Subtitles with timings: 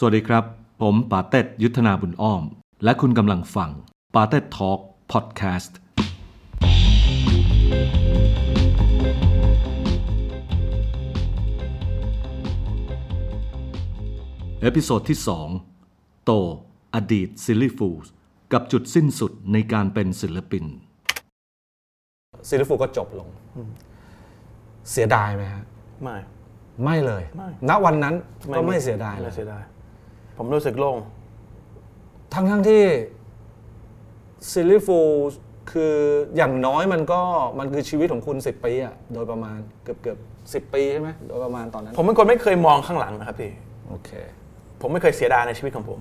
[0.00, 0.44] สวัสดีครับ
[0.82, 2.42] ผมป๋าเต็ดยุทธนาบุญอ้อม
[2.84, 3.70] และคุณกำลังฟัง
[4.14, 4.80] ป๋าเต็ดทอล์ก
[5.12, 5.78] พอดแคสต์
[14.62, 15.18] episode ที่
[15.72, 16.32] 2 โต
[16.94, 18.06] อดีต Silly Fools
[18.52, 20.64] กับจุดสิ้นสุดในการเป็นศิลปิน
[22.48, 23.28] Silly Fools ก็จบลง
[24.90, 25.62] เสียดายไหมฮะ
[26.02, 26.16] ไม่
[26.84, 28.14] ไม่เลย ไม่ ณวันนั้น
[28.56, 29.64] ก็ไม่เสียดายเลไม่ย เสียดาย
[30.36, 30.96] ผมรู้สึกโล่ง
[32.34, 32.82] ทั้งทั้งที่
[34.50, 35.00] ซิลลิฟู
[35.72, 35.94] คือ
[36.36, 37.20] อย่างน้อยมันก็
[37.58, 40.18] มันคือชีวิตของคุณ 10 ปีอะโดยประมาณเกือบเกือบ
[40.54, 43.52] สิปีใช่ไหมโดยประมาณตอนนั้น ผมเป็นคนไม่เคยมองข้างหลังนะครับพี่
[43.88, 44.10] โอเค
[44.80, 46.00] ผมไม่เคยเสียดายในชีวิตของผม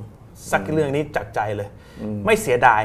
[0.52, 1.70] สักเรื่องนี้จากใจเลย
[2.26, 2.84] ไม่เสียดาย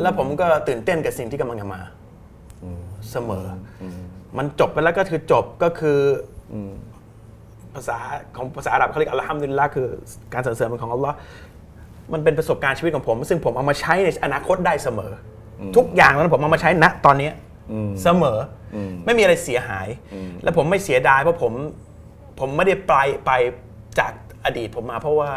[0.00, 1.80] แล้วผมก็ตื่นเต้นกับสิ่งที่กำลังจะมา
[3.10, 3.46] เสมอ
[3.82, 3.84] อ
[4.38, 5.98] มันจบไปแล้วก็คือจบก็คือ
[6.52, 6.54] อ
[7.74, 7.98] ภาษา
[8.36, 9.88] ของภาษาอาหรับเขาเรียกอัลฮัมดุลิลละคือ
[10.32, 11.16] การสรรเสริญเป็นของอัลลอฮ์
[12.12, 15.12] มันเป็นประสบการณ์ชีวิตของผม ซึ่งผมเอามาใช้ในอนาคตได้เสมอ
[15.60, 17.34] อทุกอย่างนั้นผมเอามาใช้ณตอนเนี้ย
[18.02, 18.38] เสมอ
[18.74, 19.88] อไม่มีอะไรเสียหาย
[20.42, 21.52] และผมไม่เสียดายเพราะผม
[22.40, 22.94] ผมไม่ได้ไป
[23.26, 23.30] ไป
[23.98, 24.12] จาก
[24.44, 25.30] อดีตผมมาเพราะว่า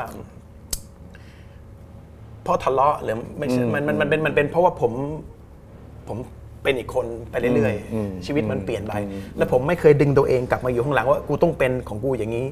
[2.44, 4.92] เพราะทะเลาะหรือไม่ใช่มันมันมันเป็นมันเป็นเพราะว่าผม
[6.08, 6.18] ผม
[6.64, 8.94] เป็นอีกคนไปเรื่อยๆ ชีวิตมันเปลี่ยนไป
[9.38, 12.46] แล้วผมไม่เคยดึงตัวเองกลับมาอยู่ข้างหลังว่ากูต้องเป็นของกูอย่างนี้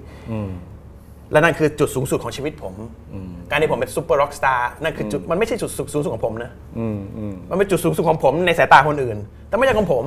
[1.32, 2.74] และนั่นคือจุดสูงสุดของชีวิตผม
[3.50, 6.52] การที่ผมเป็น super rockstar นั่นคือจุดมันไม่ใช่จุดสูงสุดของผมนะ
[7.50, 10.04] มันเป็นจุดสูงสุดของผมในสายตาคนอื่น แต่ไม่ใช่ของผม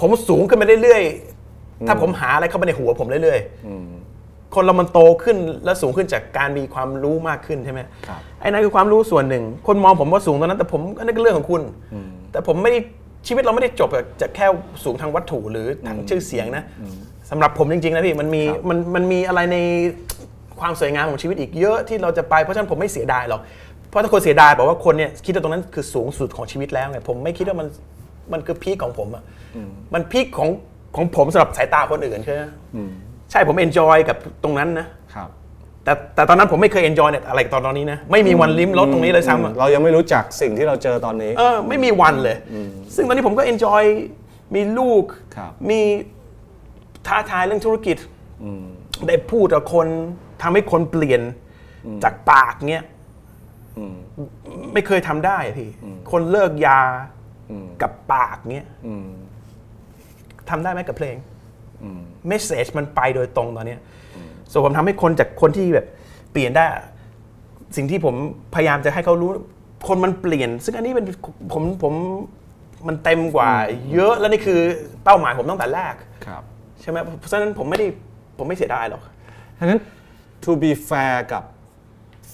[0.00, 4.05] ผมสูงขึ้นไปเรื่อยๆ ถ้าผมหาอะไรเข้าไปในหัวผมเรื่อยๆ
[4.54, 11.62] คนเรามันโตขึ้นและสูงขึ้นจากการมีความรู้มากขึ้นใช่ไหมครับไอ้นั่นคือความรู้ส่วนหนึ่ง คนมองผมว่าสูงตอนนั้น แต่ผมก็นั่นก็เรื่องของคุณ
[12.32, 12.78] แต่ผมไม่ได้
[13.26, 14.46] ชีวิตเราไม่ได้จบจากจากแค่
[14.84, 16.64] สูงทางวัตถุหรือทางชื่อเสียงนะ
[17.30, 19.56] สำหรับผมจริงๆนะพี่มันมีมันมันมีอะไรใน
[20.60, 23.40] ความสวยงามของชีวิตอีกเยอะที่เราจะไปเพราะฉะนั้นผมไม่เสียดายหรอก
[23.88, 27.68] เพราะถ้าคนเสียดายบอกว่าคนเนี่ยคิดว่าตรงนั้นคือสูงสุดของชีวิตแล้วไงผมไม่คิดว่ามัน
[28.32, 29.24] มันคือพีคของผมอะ
[29.94, 30.48] มันพีคของ
[30.96, 35.28] ของผมสำหรับสายตาคนอื่นใช่ไหมใใช่ผม enjoy กับตรงนั้นนะครับ
[35.84, 42.36] แต่แต่ตอนนั้นผมไม่เคย enjoy เนี่ยอะไรตอนตอนนี้นะ ไม่มีวันลิ้มรสตรงนี้เลยซ้ำอะเรายังไม่รู้จักสิ่งที่เราเจอตอนนี้ เออไม่มีวันเลย
[42.94, 43.82] ซึ่งตอนนี้ผมก็ enjoy
[44.54, 45.04] มีลูก
[45.36, 45.80] ครับมี
[47.06, 47.96] ท้าทายเรื่องธุรกิจ
[49.06, 49.86] ได้พูดกับคน
[50.42, 51.20] ทำให้คนเปลี่ยน
[52.04, 52.84] จากปากเนี้ย
[54.74, 55.70] ไม่เคยทำได้อะพี่
[56.10, 56.80] คนเลิกยา
[57.82, 58.66] กับปากเนี้ย
[60.50, 61.16] ทำได้ไหมกับเพลง
[62.28, 63.80] เมสเซจมันไปโดยตรงตอนเนี้ย
[64.50, 65.86] ส่วนผมทำให้คนจากคนที่แบบ
[66.32, 66.64] เปลี่ยนได้
[67.76, 68.14] สิ่งที่ผม
[68.54, 69.30] พยายามจะให้เขารู้
[69.88, 71.06] คนมันเปลี่ยน ซึ่งอันนี้เป็น
[71.52, 71.94] ผมผม
[72.88, 73.50] มันเต็มกว่า
[73.94, 74.60] เยอะแล้วนี่คือ
[75.04, 75.94] เป้าหมายผมตั้งแต่แรก
[76.26, 76.42] ครับ
[76.80, 77.86] ใช่ไหมเพราะฉะนั้นผมไม่ได้
[78.38, 79.02] ผมไม่เสียดายหรอก
[79.58, 79.80] ดังนั้น
[80.44, 81.44] to be fair กับ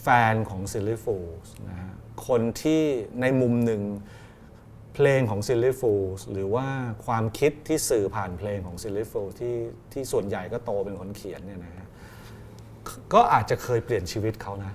[0.01, 1.93] แฟนของ Silly Fools นะฮะ
[2.27, 2.83] คนที่
[3.21, 3.83] ในมุมหนึ่ง
[4.95, 6.67] เพลงของ Silly Fools หรือว่า
[7.07, 9.57] ความคิดที่สื่อผ่านเพลงของ Silly Fools ที่
[9.93, 11.89] ที่ส่วนใหญ่ก็โตเป็นคนเขียนเนี่ยนะฮะ
[13.15, 14.73] ก็อาจจะเคยเปลี่ยนชีวิตเขานะ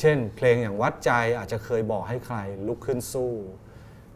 [0.00, 2.36] เช่น เพลงอย่างวัดใจอาจจะเคยบอกให้ใคร
[2.66, 3.32] ลุกขึ้นสู้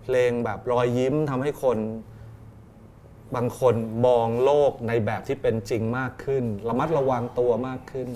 [0.03, 1.78] เพลงแบบรอยยิ้มทำให้คน
[3.36, 3.75] บางคน
[4.06, 8.09] มองโลกในแบบที่เป็นจริงมากขึ้น ระมัดระวังตัวมากขึ้น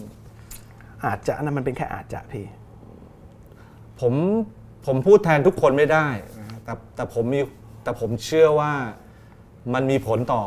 [1.05, 2.47] อาจจะนั่นมันเป็นแค่อาจจะพี่
[4.01, 4.15] ผม
[4.87, 6.32] ผมพูดแทนทุกคนไม่ได้นะฮะ
[6.65, 7.41] แต่แต่ผมมี
[7.83, 8.73] แต่ผมเชื่อว่า
[9.75, 10.43] มันมีผลต่อ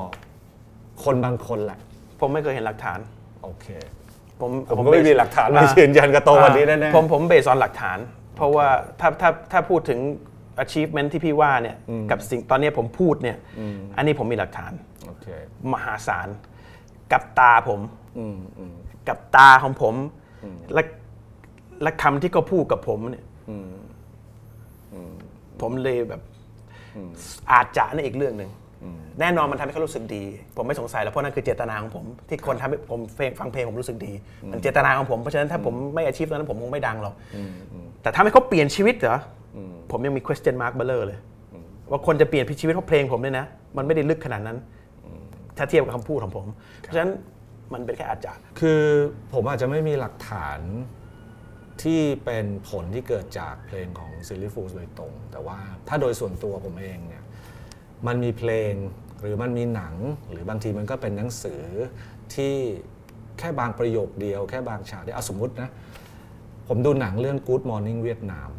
[1.03, 1.79] คนบางคนแหละ
[2.19, 2.99] ผมไม่เคยเห็นหลักฐาน
[3.43, 3.67] โอเค
[4.41, 7.99] ผมผมก็ไม่มีหลักฐานมายืนยันกับโตวันนี้แน่ๆผมผมเบสออนหลักฐาน
[8.35, 8.67] เพราะว่า
[8.99, 9.99] ถ้าถ้าถ้าพูดถึง
[10.63, 11.77] achievement ที่พี่ว่าเนี่ย
[12.11, 13.37] กับสิ่งตอนนี้ผมพูดเนี่ย
[13.97, 14.71] อันนี้ผมมีหลักฐาน
[15.07, 15.27] โอเค
[15.73, 16.27] มหาศาล
[17.11, 17.79] กับตาผม
[18.17, 18.75] อืมอืม
[19.07, 19.95] กับตาของผม
[20.73, 20.81] และ
[21.83, 23.25] และคำที่เขาพูดกับผมเนี่ย
[25.61, 26.21] ผมเลยแบบ
[27.51, 28.51] อาจจะนั่นอีกเรื่องหนึ่ง
[29.19, 30.23] แน่นอนมันทำให้เขารู้สึกดี
[30.55, 32.99] ผมไม่สงสัยแล้วเพราะนั่นคือเจตนาของผม ที่คนทำให้ผม
[33.39, 34.13] ฟังเพลงผมรู้สึกดี
[34.51, 37.13] มันเจตนาของผมเพราะฉะนั้นถ้าผมไม่อาชีพนั้นผมคงไม่ดังหรอก
[38.01, 39.17] แต่ถ้าให้เขาเปลี่ยนชีวิตเหรอ
[39.57, 39.59] อ
[39.91, 41.19] ผมยังมี question mark เบลเลอร์เลย
[41.91, 43.45] ว่าคนจะเปลี่ยนชีวิตเพราะเพลงผมเนี่ยนะ
[43.77, 44.57] มันไม่ได้ลึกขนาดนั้น
[45.57, 46.45] ถ้าเทียบกับคำพูดของผม
[46.81, 47.11] เพราะฉะนั้น
[47.73, 48.79] มันเป็นแค่อาจจะคือ
[49.33, 50.59] ผมอาจจะไม่มีหลักฐาน
[51.83, 55.57] ที่เป็นผลที่เกิดจากเพลงของ Silly Fools โดยตรง แต่ว่า
[55.87, 57.23] ถ้าโดยส่วนตัวผมเองเนี่ย
[58.07, 58.73] มันมีเพลง
[59.21, 59.95] หรือมันมีหนัง
[60.31, 61.63] หรือบางทีมันก็เป็นหนังสือ
[62.35, 62.55] ที่
[63.39, 65.69] แค่บางประโยคเดียว แค่บางฉากเดียวเอาสมมตินะ
[66.67, 68.51] ผมดูหนังเรื่อง Good Morning Vietnam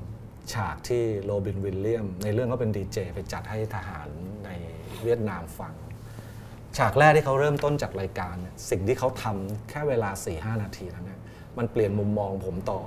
[0.53, 4.09] ฉากที่โรบินวิลเลียม ในเรื่องเขาเป็นดีเจไปจัดให้ทหาร
[4.45, 4.51] ใน
[5.05, 5.75] เวียดนามฟัง
[6.77, 11.21] ฉากแรกที่เขาเริ่มต้นจากรายการเนี่ยสิ่งที่เขาทำแค่เวลา4-5นาทีนั้นเนี่ย
[11.59, 12.81] มันเปลี่ยนมุมมองผมต่อ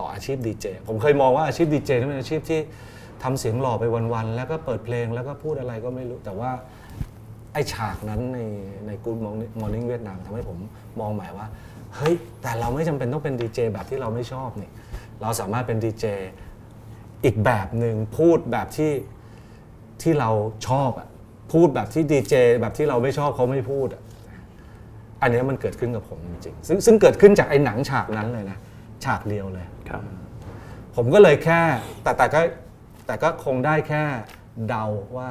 [0.00, 2.60] ต่ออาชีพดีเจผมเคยมองว่าอาชีพดีเจนี่เป็นอาชีพที่
[3.22, 3.84] ทำเสียงหล่อไป
[4.14, 6.50] วันๆแล้วก็เปิดเพลงแล้วก็พูดอะไรก็ไม่รู้ แต่ว่า
[7.52, 8.38] ไอฉากนั้นใน
[8.86, 10.58] ใน Good Morning Morning เวียดนามทำให้ผม
[11.00, 11.46] มองหมายว่า
[11.96, 14.70] เฮ้ย แต่เราไม่จำเป็นต้องเป็นดีเจแบบที่เราไม่ชอบนี่
[15.22, 16.06] เราสามารถเป็นดีเจ
[17.24, 18.92] อีกแบบหนึ่งพูดแบบที่
[20.02, 20.30] ที่เรา
[20.68, 21.08] ชอบอะ
[21.52, 24.02] พูดแบบที่ดีเจแบบที่เราไม่ชอบเขาไม่พูดอะ
[25.22, 28.58] อันเนี้ยมันเกิดขึ้นกับผมจริงๆซึ่งซึ่งเกิดขึ้นจากไอ้หนังฉากนั้นเลยนะ
[29.04, 30.02] ฉากเดียวเลย ครับ
[30.96, 31.60] ผมก็เลยแค่
[32.02, 32.40] แต่แต่ก็
[33.06, 34.02] แต่ก็คงได้แค่
[34.68, 34.84] เดา
[35.16, 35.28] ว่า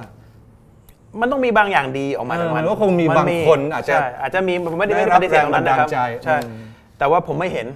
[1.22, 6.62] มันต้องมีบางอย่างดีออกมาเออจากมันมันก็คงมีบางคนอาจจะใช่อาจจะมีผมไม่ได้ได้ไม่รับได้ปฏิเสธตรงนั้นนะครับแรงบันดาลใจใช่อืม
[7.00, 7.68] แต่ว่าผมไม่เห็น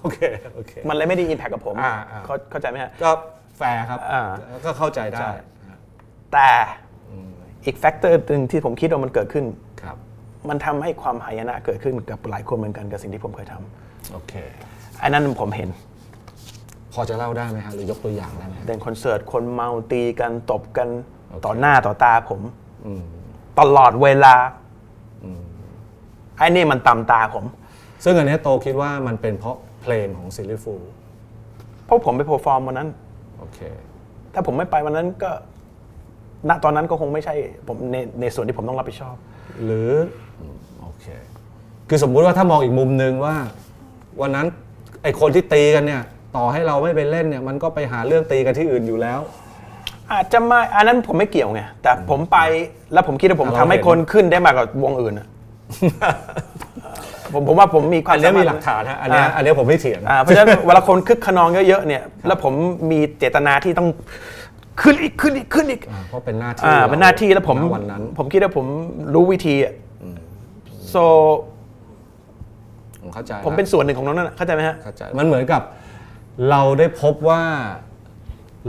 [0.00, 0.18] โอเค
[0.54, 3.10] โอเค มันเลยไม่ได้ impact กับผมอ่าอ่า เข้าเข้าใจไหมฮะ ก็
[3.58, 4.22] แฟร์ครับอ่า
[4.64, 5.32] ก็เข้าใจได้ใช่
[6.32, 6.48] แต่
[7.66, 9.44] อีก factor หนึ่งที่ผมคิดว่ามันเกิดขึ้น
[9.82, 9.96] ครับ
[10.48, 14.32] มันทำให้ความหายนะเกิดขึ้นกับหลายคนเหมือนกันกับสิ่งที่ผมเคยทำโอเค
[15.02, 15.68] อันนั้นผมเห็น
[16.92, 20.88] พอจะเล่าได้ไหมฮะหรือยกตัวอย่างได้ไหมฮะ เล่นคอนเสิร์ตคนเมาตีกันตบกัน
[21.30, 22.40] โอเค ต่อหน้าต่อตาผม
[23.60, 24.34] ตลอดเวลา
[26.38, 27.44] ไอ้นี่มันตำตาผม
[28.04, 30.74] ซึ่งอันเนี้ยโตคิดว่ามันเป็นเพราะเพลงของซิลลิฟู
[31.84, 32.88] เพราะผมไปโปรฟอร์มวันนั้น
[33.38, 33.58] โอเค
[34.32, 35.30] ถ้าผมไม่ไปวันนั้นก็
[36.48, 37.34] ณตอนนั้นก็คงไม่ใช่
[37.68, 39.16] ผมในในส่วนที่ผมต้องรับผิดชอบ
[39.64, 39.92] หรือ
[40.40, 41.06] อืมโอเค
[41.88, 43.34] คือสมมุติว่าถ้ามองอีกมุมหนึ่งว่า
[44.20, 44.46] วันนั้น
[45.02, 46.02] ไอคนที่ตีกันเนี่ย
[46.36, 49.20] ต่อให้เราไม่ไปเล่นเนี่ย มันก็ไปหาเรื่องตีกันที่อื่นอยู่แล้ว
[50.12, 52.38] อาจจะไม่อันนั้นผมไม่เกี่ยวไงแต่ผมไป
[52.92, 55.26] แล้วผมคิดว่าผมเราทำให้เห็นคนขึ้นได้มากกว่าวงอื่นอะ
[57.32, 62.52] ผมผมว่าผมมีความอันเนี้ยสรถมีหลักฐานฮะอันเนี้ยอันเนี้ยผมไม่เถียงอ่าเพราะฉะนั้นเวลาคนคึกขนองเยอะๆเนี่ย แล้วผม
[62.90, 63.88] มีเจตนาที่ต้อง
[64.80, 68.66] ขึ้นอีกขึ้นอีกขึ้นอีกอ่าเพราะเป็นหน้าที่อ่าเป็นหน้าที่แล้วผมณวันนั้น ผมคิดว่าผม
[69.14, 69.74] รู้วิธีอะ
[70.94, 71.04] so
[73.02, 75.62] ผมเข้าใจผมเป็นส่วนหนึ่งของนั้นนะเข้าใจไหมฮะเข้าใจมันเหมือนกับ
[76.50, 77.42] เราได้พบว่า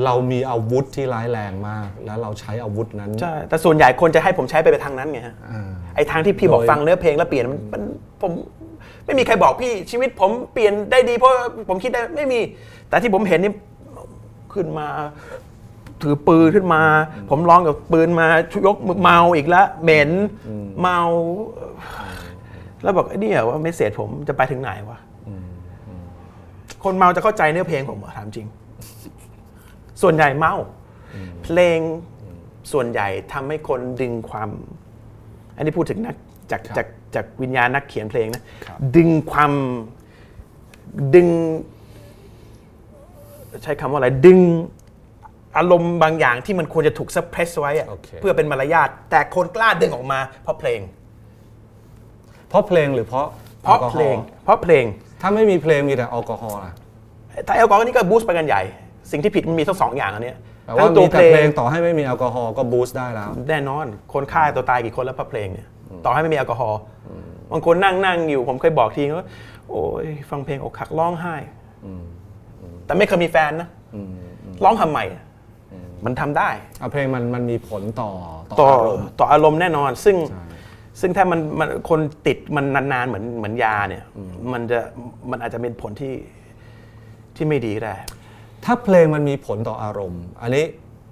[0.06, 7.81] เรามีอาวุธที่ร้ายแรงมาก แล้วเราใช้อาวุธนั้น ใช่ แต่ส่วนใหญ่คนจะให้ผมใช้ไปไปทางนั้นไงฮะอ่าไอ้ทางที่พี่บอกโดยฟังเนื้อเพลงแล้วเปลี่ยนมันมัน
[8.22, 8.31] ผม
[9.06, 11.31] ไม่มีใครบอกพี่ชีวิตผมเปลี่ยนได้ดีเพราะ
[11.69, 12.40] ผมคิดได้ไม่มี
[12.90, 13.54] แต่ที่ผมเห็นนี่
[14.54, 14.88] ขึ้นมา
[16.06, 16.84] ถือปืนขึ้นมา
[17.30, 18.28] ผมร้องกับปืนมา
[18.66, 20.10] ยกมือเมาอีกแล้วเหม็น
[20.81, 21.00] เมา
[22.84, 25.00] แล้วบอกไอ้เนี่ยว่าเมสเซจผมจะไปถึงไหนวะ
[26.84, 28.48] คนเมาจะเข้าใจเนื้อเพลงผมเหรอถามจริง
[30.02, 30.54] ส่วนใหญ่เมา
[31.44, 31.80] เพลง
[32.72, 34.50] ส่วนใหญ่ทำให้คนดึงความ
[35.56, 36.16] อันนี้พูดถึงนัก
[36.52, 39.52] จากครับจากจากวิญญาณนักเขียนเพลงนะครับดึงความ
[41.16, 41.28] ดึง
[43.63, 44.40] ใช้คำว่าอะไรดึง
[45.57, 50.80] อารมณ์บางอย่างที่มันควรจะถูกซับเพรสไว้อะโอเค เพื่อเป็นมารยาทแต่คนกล้าดึงออกมาเพราะเพลง
[52.50, 53.28] เพราะเพลงหรือเพราะ
[53.63, 54.84] เพราะแอลกอฮอล์ เพลง เพราะเพลง
[55.22, 56.74] ถ้าไม่มีเพลงมีแต่แอลกอฮอล์ล่ะ
[57.48, 58.62] ถ้าแอลกอฮอล์นี่ก็ boost ไปกันใหญ่
[59.12, 65.68] สิ่งที่ผิดมันมีทั้งสองอย่างอันเนี้ยแต่ว่าทั้งตัว มีแต่เพลง เพลงต่อให้ไม่มีแอลกอฮอล์ก็ boost ได้แล้ว แน่นอน คนฆ่าตัวตายกี่คนแล้วเพราะเพลงเนี่ย
[66.06, 66.80] ต่อให้ไม่มีแอลกอฮอล์
[67.52, 69.28] บางคนนั่งนั่งอยู่ ผมเคยบอกทีว่า
[69.69, 71.36] โอ้ยฟังเพลงอกหักร้องไห้
[72.86, 73.69] แต่ไม่เคยมีแฟนนะ
[74.63, 75.24] ร้องทำไมอะ
[76.06, 76.50] มันทำได้
[76.80, 78.12] เอาเพลงมันมันมีผลต่อ
[78.52, 80.44] ต่ออารมณ์ต่ออารมณ์แน่นอน ซึ่งใช่
[81.02, 84.04] ซึ่งถ้ามันมันคนติดมันนานๆเหมือนเหมือนยาเนี่ย
[84.54, 84.80] มันจะ
[85.31, 86.13] มันอาจจะเป็นผลที่
[87.36, 87.96] ที่ไม่ดีก็ได้
[88.66, 90.66] ถ้าเพลงมันมีผลต่ออารมณ์ อันนี้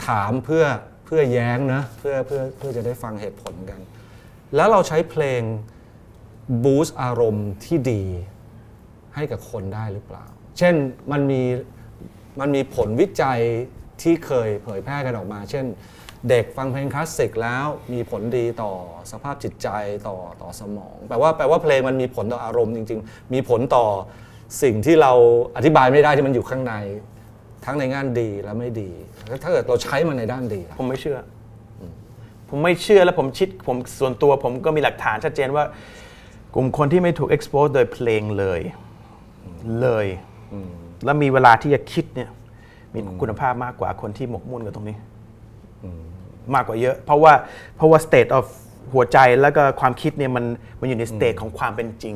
[0.07, 0.65] ถามเพื่อ
[1.05, 3.79] เพื่อแย้งนะเพื่อเพื่อเพื่อจะได้ฟังเหตุผลกัน
[4.55, 5.41] แล้วเราใช้เพลง
[6.63, 8.03] บูสต์อารมณ์ที่ดี
[9.15, 10.25] ให้กับคนได้หรือเปล่า
[10.57, 10.75] เช่น
[11.11, 11.41] มันมี
[12.39, 13.39] มันมีผลวิจัย
[14.01, 15.65] ที่เคยเผยแพร่กันออกมา เช่น
[16.29, 18.71] เด็กฟังเพลงคลาสสิกแล้วมีผลดีต่อ
[19.11, 19.67] สภาพจิตใจ
[20.07, 23.85] ต่อต่อสมอง แปลว่าแปลว่าเพลงมันมีผลต่ออารมณ์จริง ๆ มีผลต่อ
[24.63, 25.13] สิ่งที่เรา
[25.55, 26.73] อธิบายไม่ได้ที่มันอยู่ข้างใน
[27.65, 28.91] ทั้งในงานดีและไม่ดี
[29.27, 31.19] แล้วถ้าเกิดเราใช้มันในด้านดีล่ะผมไม่เชื่อ
[31.79, 31.83] อ
[32.49, 35.63] ผมไม่เชื่อและผมชิดผมส่วนตัวผมก็มีหลักฐานชัดเจนว่า
[36.55, 38.61] กลุ่มคนที่ไม่ถูก expose โดยเพลงเลย
[39.81, 40.07] เลย
[41.05, 42.29] แล้วมีเวลาที่จะคิดเนี่ย
[42.93, 44.97] มีคุณภาพมากกว่าคนที่หมกมุ่นกับตรงนี้
[46.53, 47.33] มากกว่าเยอะ เพราะว่า
[47.77, 48.45] เพราะว่า state of
[48.93, 50.45] หัวใจแล้วก็ความคิดเนี่ยมัน
[50.79, 52.15] มันอยู่ใน state ของความเป็นจริง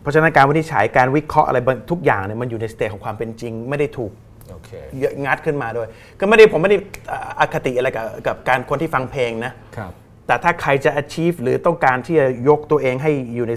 [0.00, 4.12] เพราะฉะนั้นการวินิจฉัยการวิเคราะห์อะไรบางทุกอย่างเนี่ยมันอยู่ใน state ของความเป็นจริง ไม่ได้ถูก
[4.52, 5.88] โอเคเยอะงัดขึ้นมาด้วย
[6.20, 6.78] ก็ไม่ได้ผมไม่ได้
[7.10, 9.92] อ่าอคติอะไรกับกับการคนที่ฟังเพลงนะครับ
[10.26, 13.52] แต่ถ้าใครจะ achieve หรือต้องการที่จะยกตัวเองให้อยู่ใน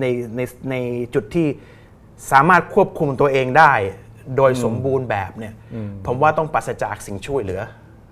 [0.00, 0.04] ใน
[0.36, 0.74] ในใน
[1.14, 1.46] จุดที่
[2.32, 3.72] สามารถควบคุมตัวเองได้
[4.36, 5.54] โดยสมบูรณ์แบบเนี่ย
[6.06, 7.62] ผมว่าต้องปราศจากสิ่งช่วยเหลือ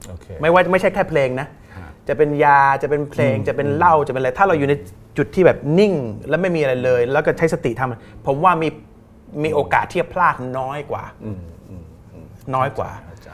[0.08, 1.48] โอเคไม่ว่าไม่ใช่แค่เพลงนะ
[1.78, 4.74] ฮะจะเป็นยาจะเป็นเพลงจะเป็นเหล้าจะเป็นอะไร ถ้าเราอยู่ใน
[5.18, 5.94] จุดที่แบบนิ่ง
[6.28, 8.68] และไม่มีอะไรเลย แล้วก็ใช้สติทำผมว่ามี
[9.44, 11.04] มีโอกาสที่จะพลาดน้อยกว่า
[12.54, 13.30] น้อยกว่าเข้าใจ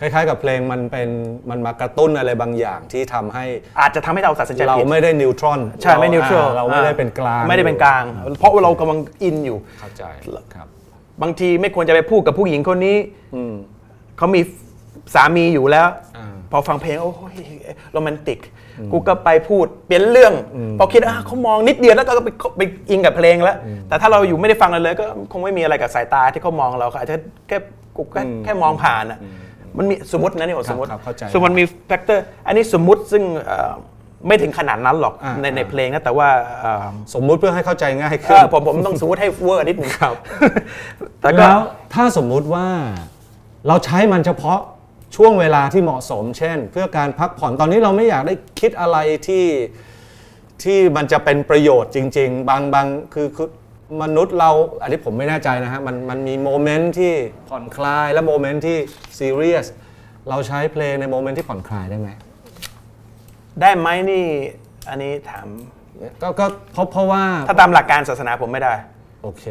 [0.00, 1.08] คล้ายๆกับเพลงมันเป็น
[1.50, 3.44] มันมากระตุ้นอะไรบางอย่างที่ทำให้
[3.80, 8.04] อาจจะทำให้เราตัดสินใจเราผิดไม่ได้นิวทรอนใช่ไม่นิวทรัลเราไม่ได้เป็นกลาง ไม่ได้เป็นกลาง
[8.38, 10.04] เพราะว่าเรากำลังอินอยู่เข้าใจ
[10.54, 10.68] ครับ
[11.22, 12.96] บางทีไม่ควรจะไปพูดกับผู้หญิงคนนี้
[14.18, 14.40] เขามี
[15.14, 17.36] สามีอยู่แล้วอ่าพอฟังเพลง โอ้ย
[17.92, 18.38] โรแมนติก
[18.92, 20.34] กูก็ไปพูดเปลี่ยนเรื่อง
[20.78, 23.56] พอคิดอะเขามองนิดเดียวแล้วก็ไปไปอิงกับเพลงแล้ว
[23.88, 27.16] แต่ถ้าเราอยู่ไม่ได้ฟังเลยเลยก็คงไม่มีอะไรกับสายตาที่เขามองเราเขาอาจจะ
[27.48, 27.58] แค่
[27.96, 29.18] กูแค่แค่มองผ่านอะ
[29.76, 33.72] มันมีสมมตินะนี่ว่าสมมติครับเข้าใจสมมติมันมี factor อันนี้สมมุติซึ่งเอ่อ
[34.26, 36.28] ไม่ถึงขนาดนั้นหรอกอ่า ในในเพลงนะแต่ว่า
[36.60, 40.14] เอ่อสมมุติเพื่อให้เข้าใจง่ายขึ้น เออผมผมต้องสมมติให้เวอร์นิดหนึ่งครับ
[41.20, 41.60] แต่ก็ แล้ว
[41.94, 42.66] ถ้าสมมุติว่า
[43.68, 44.60] เราใช้มันเฉพาะ
[45.16, 48.96] ช่วงเวลาที่เหมาะสม เช่น เพื่อการพักผ่อนตอนนี้เราไม่อยากได้คิดอะไร
[49.26, 49.44] ที่
[50.62, 53.48] ที่มันจะเป็นประโยชน์จริง ๆ บางบางคือคือ
[54.02, 54.50] มนุษย์เรา
[54.82, 57.12] อันนี้ผมไม่แน่ใจนะฮะมันมันมี moment ที่
[57.48, 58.78] ผ่อนคลายและ moment ที่
[59.18, 59.66] ซีเรียส
[60.28, 62.08] เราใช้เพลงใน moment ที่ผ่อนคลายได้ไหม
[63.60, 64.24] ได้ไหมนี่
[64.88, 65.46] อันนี้ถาม
[66.22, 68.74] ก็ก็เพราะเพราะว่าถ้าตามหลักการศาสนาผมไม่ได้
[69.22, 69.44] โอเค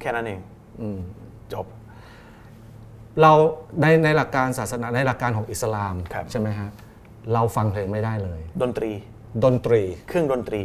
[0.00, 0.40] แค่นั้นเอง
[1.52, 1.66] จบ
[3.20, 3.32] เรา
[3.80, 6.70] ในในหลักการศาสนาในหลักการของอิสลามครับ ใช่ไหมฮะ
[7.32, 8.92] เราฟังเพลงไม่ได้เลย ดนตรี
[9.44, 10.62] ดนตรีเครื่องดนตรี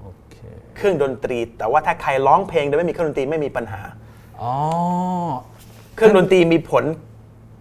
[0.00, 0.36] โอเค
[0.76, 3.80] เครื่องดนตรี แต่ว่าถ้าใครร้องเพลงโดยไม่มีเครื่องดนตรีไม่มีปัญหา
[4.40, 4.52] อ๋อ
[5.94, 6.84] เครื่องดนตรีมีผล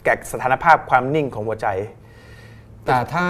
[0.04, 1.68] แก่สถานภาพความนิ่งของหัวใจ
[2.86, 3.28] แต่ถ้า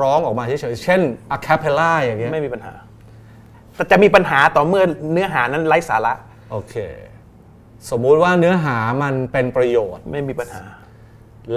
[0.00, 1.00] ร้องออกมาเฉยๆ เช่น
[1.32, 2.74] อะคาเพลล่าอย่างเงี้ยไม่มีปัญหา
[3.74, 6.12] แต่จะมีปัญหาต่อเมื่อเนื้อหานั้นไร้สาระ
[6.50, 6.74] โอเค
[7.90, 10.64] สมมุติว่าเนื้อหามันเป็นประโยชน์ ไม่มีปัญหา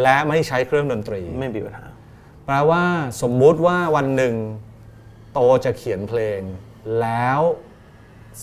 [0.01, 1.85] และไม่ใช้เครื่องดนตรี ไม่มีปัญหา
[2.45, 2.83] แปลว่า
[3.21, 4.35] สมมุติว่าวันหนึ่ง
[5.33, 6.39] โตจะเขียนเพลง
[7.01, 7.39] แล้ว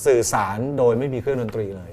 [0.05, 1.93] สื่อสารโดยไม่มีเครื่องดนตรีเลย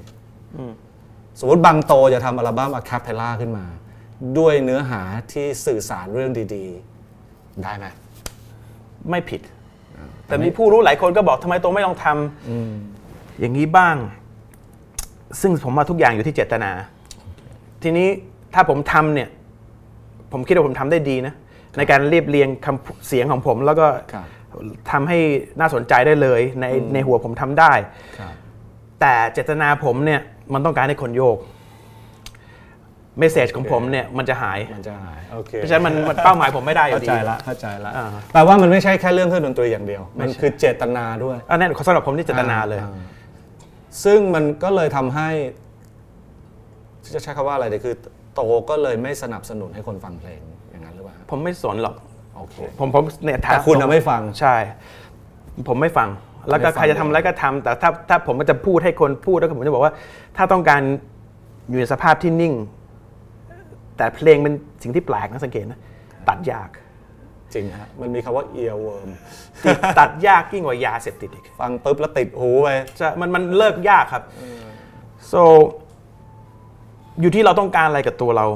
[1.40, 3.66] สมมติบางโตจะทำอัลบั้มอะคาเพลล่าขึ้นมา
[4.38, 6.91] ด้วยเนื้อหาที่สื่อสารเรื่องดีๆ
[7.64, 7.86] ได้ไหม
[9.10, 9.42] ไม่ผิด
[10.28, 13.96] แต่มีผู้รู้หลายคนก็บอกทำไมโตไม่ลองทำอย่างนี้บ้าง
[15.42, 16.72] ซึ่งผมว่าทุกอย่างอยู่ที่เจตนา
[17.84, 18.08] ทีนี้
[18.54, 19.30] ถ้าผมทำเนี่ย
[20.32, 21.34] ผมคิดว่าผมทำได้ดีนะ
[21.78, 24.28] ในการเรียบเรียงคำเสียงของผมแล้วก็ครับ
[24.92, 25.20] ทำให้
[25.60, 27.74] น่าสนใจได้เลย ในในหัวผมทำได้
[28.20, 28.34] ครับ
[29.02, 30.22] แต่เจตนาผมเนี่ย
[30.54, 31.38] มันต้องการให้คนโยก
[33.20, 42.94] เมสเซจของผมเนี่ยมันจะหาย มันจะหายโอเคเพราะฉะนั้นมันมันเป้าหมายผมไม่ได้อยู่เข้าดี ใจละเข้าใจละอ่า แปลว่ามันไม่ใช่แค่เรื่องเครื่องดนตรีอย่างเดียว มันคือเจตนาด้วยอันนั้นสำหรับผมนี่เจตนาเลย อ่า
[44.04, 45.30] ซึ่งมันก็เลยทำให้
[47.16, 47.96] จะใช้คำว่าอะไรดีคือ
[48.36, 50.42] โตก็เลยไม่สนับสนุนให้คนฟังเพลง
[50.72, 51.96] อย่างนั้นหรือเปล่าผมไม่สนหรอก
[52.38, 54.56] โอเค ผมผมเนี่ยถามแต่คุณน่ะไม่ฟังใช่
[55.68, 56.10] ผมไม่ฟัง
[56.50, 59.94] แล้วก็ไม่ฟัง ใครจะทำอะไรก็ทำแต่ถ้าถ้าผมก็จะพูดให้คนพูดแล้วก็ผมจะบอกว่า
[60.38, 60.82] ถ้าต้องการ
[61.70, 62.54] อยู่ในสภาพที่นิ่ง
[64.02, 64.54] แต่เพลงเป็น
[64.84, 65.80] สิ่งที่แปลกนะสังเกตนะ
[66.30, 66.70] ตัดยาก
[67.54, 69.10] จริงฮะมันมีคำว่า earworm
[69.64, 72.68] ติดตัดยากยิ่งกว่ายาเสพติดอีกฟังปุ๊บแล้วติดหูไป
[73.00, 74.24] จะมันมันเลิกยากครับ
[75.32, 75.42] so
[77.22, 78.48] อยู่ที่เราต้องการอะไรกับตัวเรา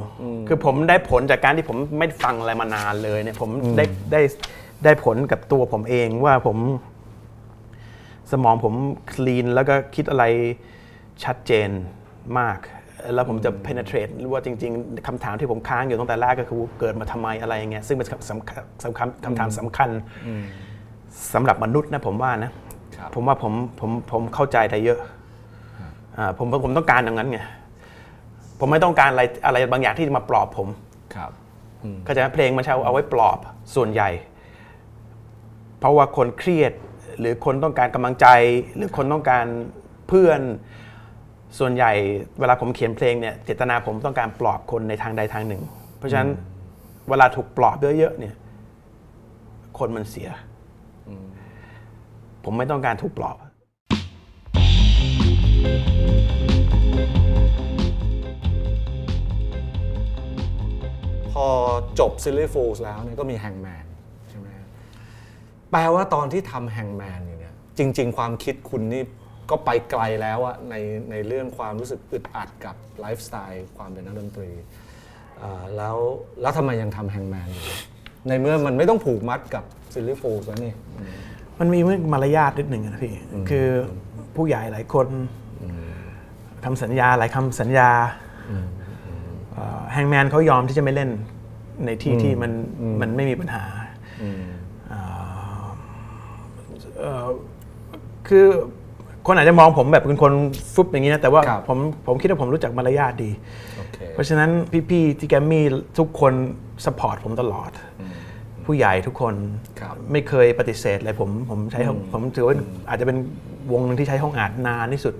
[0.47, 4.21] คือผมได้ผลจากการที่ผมไม่ฟังอะไรมานานเลยเนี่ย ผมได้ได้
[4.83, 6.57] ได้ผลกับตัวผมเองว่าผม
[8.31, 8.73] สมองผม
[9.13, 10.23] คลีนแล้วก็คิดอะไร
[11.23, 11.69] ชัดเจน
[12.39, 12.57] มาก
[13.13, 19.89] แล้วผมจะ penetrate หรือว่าจริง ๆคำถามที่ผมค้างอยู่ตั้งแต่แรกก็คือเกิดมาทำไมอะไรอย่างเงี้ยซึ่งเป็นสำคัญสำคัญคำถามสำคัญ
[21.33, 22.51] สำหรับมนุษย์นะผมว่านะ
[22.97, 25.00] ครับผมว่าผมผมผมเข้าใจได้เยอะ
[26.17, 27.39] อ่าผมผมผมต้องการอย่างนั้นไง
[28.59, 30.67] ผมไม่ต้องการอะไรอะไรบางอย่างที่จะมาปลอบผม
[31.15, 31.31] ครับ
[32.05, 33.38] เข้าใจไหมเพลงมันใช้เอาไว้ปลอบ
[33.75, 34.09] ส่วนใหญ่
[35.79, 36.74] เพราะว่าคนเครียด
[37.19, 38.27] หรือคนต้องการกำลังใจ
[38.75, 39.45] หรือคนต้องการ
[40.07, 40.41] เพื่อน
[41.59, 41.91] ส่วนใหญ่
[42.39, 45.63] เวลาผมเขียนเพลงเนี่ยเจตนาผมต้องการปลอบคนในทางใดทางหนึ่ง
[45.97, 46.29] เพราะฉะนั้น
[47.09, 48.35] เวลาถูกปลอบเยอะๆเนี่ย
[49.79, 50.29] คนมันเสีย
[52.43, 53.38] ผมไม่ต้องการถูกปลอบ
[61.31, 61.47] พอ
[62.00, 63.85] จบ Silly Fools แล้วเนี่ยก็มี Hangman
[64.29, 64.67] ใช่ไหมฮะ
[65.71, 69.03] แปลว่าตอนที่ทำ Hangman อยู่เนี่ยจริง ๆ ความคิดคุณนี่
[69.49, 70.75] ก็ไปไกลแล้วอะใน
[71.11, 74.51] ในเรื่องความรู้สึกอึดอัดกับไลฟ์สไตล์ความเป็นนักดนตรี
[75.41, 75.97] อ่าแล้ว
[76.41, 77.65] แล้วทำไมยังทำ Hangman อยู่
[78.27, 80.73] ในเมื่อมันไม่ต้องผูกมัดกับ Silly Fools แล้วนี่
[81.59, 81.79] มันมี
[82.13, 83.13] มารยาทนิดหนึ่งนะพี่
[83.49, 83.67] คือ
[84.35, 85.07] ผู้ใหญ่หลายคน
[86.63, 87.89] คำสัญญาหลายคำสัญญา
[89.93, 91.09] แฮงแมนเขายอมที่จะไม่เล่น
[91.85, 92.51] ในที่ที่มัน
[93.01, 93.63] มันไม่มีปัญหา
[94.89, 94.99] เอ่
[95.61, 95.65] อ
[96.99, 97.25] เอ่อ
[98.27, 98.47] คือ
[99.27, 100.34] คนอาจจะมองผมแบบเป็นคน
[100.74, 101.77] ฟุบอย่างนี้นะแต่ว่าครับ ผม
[102.08, 103.32] ผมคิดว่าผมรู้จักมารยาทดี
[103.77, 104.50] โอเค เพราะฉะนั้น
[104.89, 105.65] พี่ๆที่แกรมมี่
[106.00, 106.34] ทุกคน
[106.86, 107.72] สปอร์ตผมตลอด
[108.65, 109.34] ผู้ใหญ่ทุกคน
[109.79, 112.55] ครับไม่เคยปฏิเสธเลยผมผมใช้ห้องผมถือว่า
[112.89, 113.17] อาจจะเป็น
[113.72, 115.15] วงหนึงที่ใช้ห้องอัดนานที่สุด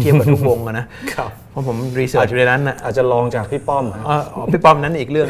[0.00, 5.28] เทียบกับทุกวงอะนะครับ เพราะผมรีเสิร์ชอยู่ในนั้นนะ อาจจะลองจากพี่ป้อมฮะเอ่ออ๋อพี่ป้อมนั้นอีกเรื่อง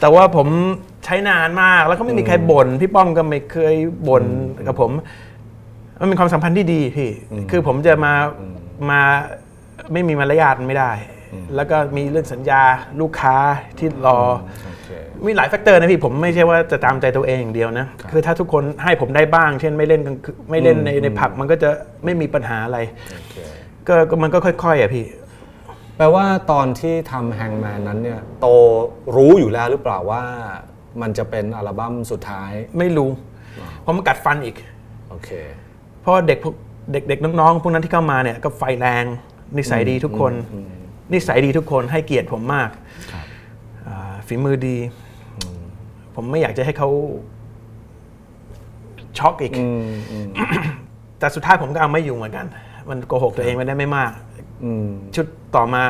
[0.00, 0.48] แต่ว่าผม
[1.04, 3.74] ใช้นานมากแล้วก็ไม่มีใครบ่นพี่ป้อมก็ไม่เคย
[4.08, 4.24] บ่น
[4.66, 4.90] กับผม
[6.00, 7.10] มันเป็นความสัมพันธ์ที่ดีพี่
[7.50, 8.12] คือผมจะมา
[8.90, 9.00] มา
[9.92, 10.92] ไม่มีมารยาทไม่ได้
[11.54, 12.62] แล้วก็มีเรื่องสัญญา
[13.00, 13.36] ลูกค้า
[13.78, 14.32] ที่รออ
[14.66, 14.90] โอเค
[15.26, 21.70] มีหลาย factor นะพี่ผมไม่ใช่ว่าจะตามใจตัวเองอย่างเดียวนะ คือถ้าทุกคนให้ผมได้บ้าง เช่นไม่เล่นกลางคืนไม่เล่นในในผับมันก็จะ
[22.04, 22.78] ไม่มีปัญหาอะไร
[23.12, 23.36] โอเค
[23.88, 25.06] ก็ก็มันก็ค่อยๆอะพี่
[25.96, 28.46] แปลว่าตอนที่ทำแฮงแมนนั้นเนี่ยโต
[29.16, 30.22] รู้อยู่แล้วหรือเปล่าว่า
[31.02, 33.10] มันจะเป็นอัลบั้มสุดท้าย ไม่รู้
[33.84, 34.56] ผมมากัดฟันอีก
[35.10, 35.30] โอเค
[36.02, 36.54] เพราะว่าเด็กพวก
[36.92, 39.04] เด็กๆน้องๆพวกนั้นที่เข้ามาเนี่ยก็ไฟแรง
[39.56, 40.32] นิสัยดีทุกคน
[41.12, 42.68] นิสัยดีทุกคนให้เกียรติผมมาก
[43.12, 43.24] ครับ
[43.86, 44.76] อ่าฝีมือดี
[46.14, 46.88] ผมไม่อยากจะให้เขา
[49.18, 50.26] ช็อกอีกอืมอืม
[51.18, 52.46] แต่สุดท้ายผมก็เอาไม่อยู่เหมือนกัน
[52.88, 54.10] มันโกหกตัวเองไม่ได้ไม่มาก
[54.64, 55.82] อืมชุดต่อมา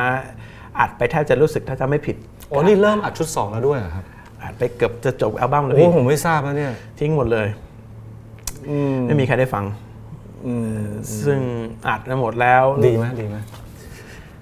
[0.79, 2.15] อัดไปแทบจะรู้สึกถ้าจะไม่ผิด
[2.49, 4.05] โอ้นี่เริ่มอัดชุด 2 แล้วด้วยเหรอครับ
[4.41, 7.47] อัดไปเกือบจะจบอัลบั้มเลยโอ้พี่ผมไม่ทราบนะเนี่ย ทิ้งหมดเลย
[8.69, 9.92] อืมไม่มีใครได้ฟังอืม
[11.23, 11.39] ซึ่ง
[11.87, 13.37] อัดไปหมดแล้วดีไหมดีไหม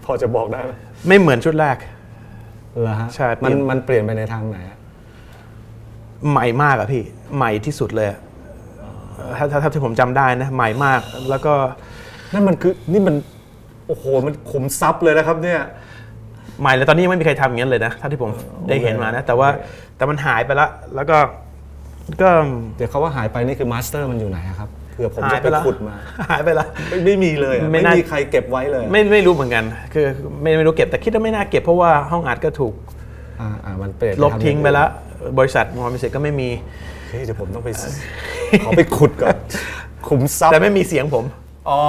[0.05, 0.71] พอจะบอกได้ไหม
[1.07, 1.77] ไม่เหมือนชุดแรก
[2.79, 4.77] เหรอฮะใช่เปมัลี่นยนมันเปลี่ยนไปในทางไหนอะ
[6.29, 7.03] ใหม่มากอะพี่
[7.35, 8.19] ใหม่ที่สุดเลยอะ
[9.37, 11.53] ถ้าถ้าถ้าที่ผมจำได้นะใหม่มากแล้วก็
[12.33, 13.15] นั่นมันคือนี่มัน
[13.87, 15.59] โอ้โหมันขุมทรัพย์เลยนะครับเนี่ย
[16.61, 18.31] ใหม่แล้วตอนนี้ยังไม่มีใครทำอย่างนั้นเลยนะถ้าที่ผม
[18.69, 19.49] ได้เห็นมานะ แต่ว่า
[19.95, 21.17] แต่มันหายไปละแล้วก็
[22.21, 22.29] ก็
[22.75, 25.95] เดี๋ยวเขาว่าหายไปนี่คือ master มันอยู่ไหนอะครับเผื่อผมหาจะยไปขุดมา หายไปละ
[26.29, 30.05] หายไปละไม่ไม่มีเลยอะไม่ไม่น่า มีใครเก็บไว้เลยอะไม่ไม่รู้เหมือนกัน คือ
[30.41, 32.73] ไม่ไม่รู้เก็บแต่คิดว่าไม่น่าเก็บเพราะว่าห้องอัดก็ถูก
[33.41, 34.89] อ่าอ่ามันเปลี่ยนลบทำทิ้งไปแล้ว
[35.39, 36.49] บริษัทมอมิเซก็ไม่มี
[37.09, 37.69] เฮ้ยเดี๋ยวผมต้องไป
[38.65, 39.35] ขอไปขุดก่อน
[40.07, 41.25] ขุมทรัพย์แต่ไม่มีเสียงผม
[41.69, 41.81] อ๋อ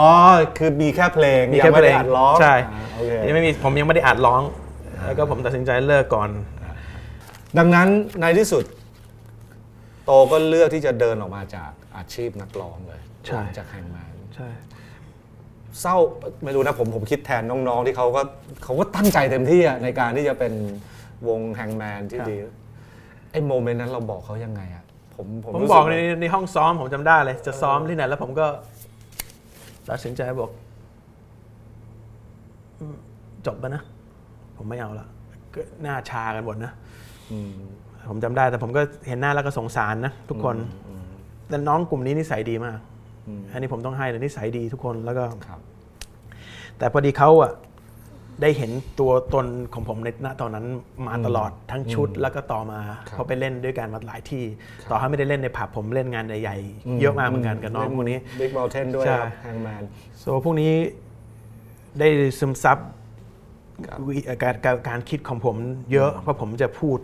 [0.59, 4.42] คือมีแค่เพลงมียัแค่งไม่เพลได้งอัดร้องใช่อ่าโอเคยังไม่มีผมยังไม่ได้อัดร้อง
[5.07, 6.29] แล้วก็ผมตัดสินใจเลิกก่อน
[7.59, 7.88] ดังนั้น
[8.20, 8.64] ในที่สุด
[10.07, 14.48] โตก็เลือกที่จะเดินออกมาจาก อาชีพนักร้องเลยใช่ หลังจากแฮงแมนใช่
[15.81, 15.96] เศร้า
[16.44, 18.22] ไม่รู้นะผมผมคิดแทนน้องๆที่เขาก็
[18.64, 20.52] เขาก็ตั้งใจเต็มที่อะในการที่จะเป็น
[21.28, 22.37] วงแฮงแมนที่ดี
[23.33, 24.85] ไอ้โมเมนต์นั้นเราบอกเขายังไงอะ
[25.16, 28.46] ผมผมผมรู้สึบอกว่าในในห้องซ้อมผมจำได้เลย จะซ้อมที่ไหนแล้วผมก็
[29.88, 30.50] ตัดสินใจบอก
[32.81, 32.96] อืม
[33.46, 33.83] จบแล้วนะ
[34.57, 35.07] ผมไม่เอาละ
[35.55, 36.72] ก็หน้าชากันหมดนะ
[37.33, 37.52] อืม
[38.09, 40.57] ผมจำได้แต่ผมก็เห็นหน้าแล้วก็สงสารนะทุกคน
[41.53, 42.79] แต่น้องกลุ่มนี้นิสัยดีมาก
[43.53, 45.61] อันนี้ผมต้องให้เลยนิสัยดีทุกคนแล้วก็ครับ
[46.79, 47.53] แต่พอดีเขาอะ
[48.43, 50.67] ได้เห็นตัวตนของผมในณตอนนั้น
[51.07, 52.79] มาตลอดทั้งชุดแล้วก็ต่อมา
[53.12, 54.45] เขาไปเล่นด้วยกันมาหลายที่
[54.91, 59.83] ต่อให้ไม่ได้เล่นในผับผมเล่นงานใหญ่ๆเยอะมากเหมือนกันกับน้องพวกนี้บิ๊กเบลเทนด้วยใช่ Hangman
[60.19, 60.73] โซพวกนี้
[61.99, 62.79] ได้ซึมซับ
[64.07, 65.57] วิการการการคิดของผม
[65.93, 66.99] เยอะเพราะผมจะพูด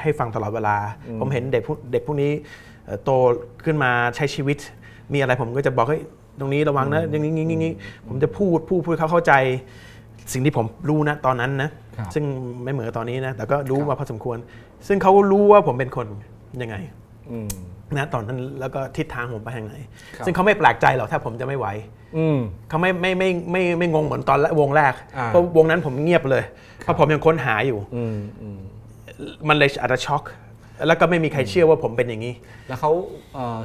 [0.00, 0.76] ให้ฟังตลอดเวลา
[1.20, 2.71] ผมเห็นเด็กพวกเด็กพวกนี้เอ่อ
[3.04, 3.10] โต
[3.64, 4.58] ขึ้นมาใช้ชีวิต
[5.12, 6.00] มีอะไรผมก็จะบอกให้ย
[6.40, 7.72] ตรงนี้ระวังนะอย่างนี้อย่างนี้
[8.08, 9.32] ผมจะพูดพูดพูดให้เขาเข้าใจ
[10.32, 12.24] สิ่งที่ผมรู้นะตอนนั้นนะครับซึ่ง
[12.64, 14.38] ไม่เหมือนกับตอนนี้นะ แต่ก็รู้มาพอสมควร
[14.88, 16.06] ซึ่งเขารู้ว่าผมเป็นคน
[16.62, 16.76] ยังไง
[17.30, 17.48] อืม
[17.96, 19.74] นะตอนนั้นแล้วก็ทิศทางผมไปทางไหน
[20.16, 21.66] ครับซึ่งเขาไม่แปลกใจหรอกถ้าผมจะไม่ไหว
[22.16, 26.44] อืมเขาไม่ไม่ไม่ไม่ไม่งงเหมือนตอนแรกวงแรกอ่าเพราะวงนั้นผมเงียบเลย
[26.84, 28.58] เพราะผมยังค้นหาอยู่อืมอืม
[29.48, 30.22] มันเลยอาจจะช็อก
[30.86, 32.34] แล้วก็ไม่มีใครเชื่อว่าผมเป็นอย่างนี้
[32.68, 32.92] แล้วเขา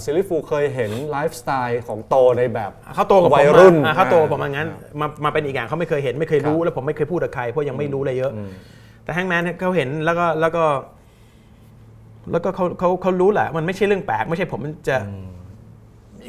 [0.04, 8.32] Silly Fools เคยเห็นไลฟ์สไตล์ของโตในแบบเขาโตกับผมวัยรุ่นอะเขาโตกับผมอย่างนั้นมามาเป็นอีกอย่างเขาไม่เคยเห็นไม่เคยรู้ครับแล้วผมไม่เคยพูดกับใครเพราะยังไม่รู้อะไรเยอะ
[9.04, 10.64] แต่ Hangman เขาเห็นแล้วก็แล้วก็
[12.32, 14.96] แล้วก็เขาเขาเขารู้แหละ มันไม่ใช่เรื่องแปลกไม่ใช่ผมจะ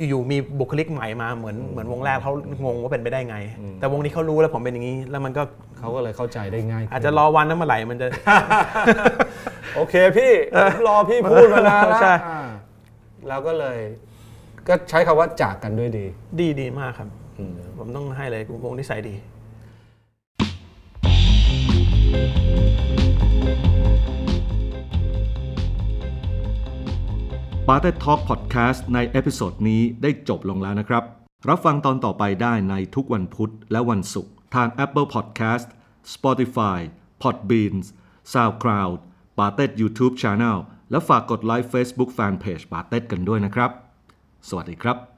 [0.08, 2.32] อยู่มีบุคลิกใหม่มาเหมือนเหมือนวงแรกเขา
[2.64, 3.36] งงว่าเป็นไปได้ไง
[3.80, 5.42] แต่วงนี้เขารู้แล้วผมเป็นอย่างนี้ แล้วมันก็
[5.78, 8.06] เขาก็เลยเข้าใจได้ง่ายขึ้นอาจจะรอวันนั้นเมื่อไหร่มันจะ
[9.74, 12.48] โอเคพี่ผมรอพี่พูดมานานแล้วใช่ อ่า
[13.28, 13.78] แล้วก็เลย
[14.68, 16.04] ก็ใช้คำว่าจากกันด้วยดี
[16.40, 17.08] ดีดีมากครับ
[17.78, 19.14] ผมต้องให้เลยวงนิสัยดี
[27.70, 31.04] ป๋าเต็ด Talk Podcast ใน episode นี้ได้จบลงแล้วนะครับ
[31.48, 35.66] รับฟังตอนต่อไปได้ในทุกวันพุธและวันศุกร์ทาง Apple Podcast
[36.14, 36.78] Spotify
[37.22, 37.74] Podbean
[38.32, 38.98] SoundCloud
[39.38, 40.58] ป๋าเต็ด YouTube Channel
[40.90, 43.70] และฝากกด like Facebook Fanpage ป๋าเต็ดกันด้วยนะครับ
[44.48, 45.17] สวัสดีครับ